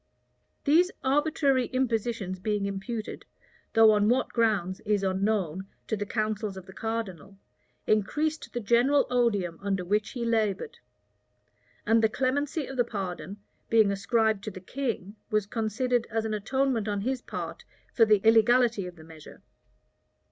[0.63, 3.23] These arbitrary impositions being imputed,
[3.73, 7.37] though on what grounds is unknown, to the counsels of the cardinal,
[7.85, 10.79] increased the general odium under which he labored:
[11.85, 13.37] and the clemency of the pardon,
[13.69, 17.63] being ascribed to the king, was considered as an atonement on his part
[17.93, 19.43] for the illegality of the measure.